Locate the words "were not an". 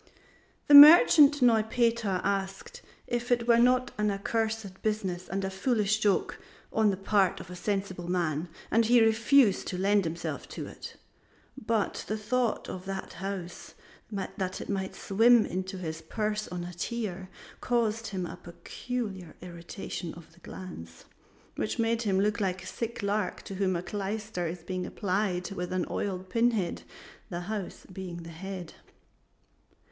3.47-4.09